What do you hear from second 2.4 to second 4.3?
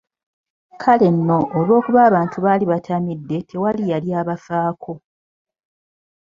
baali batamidde tewali yali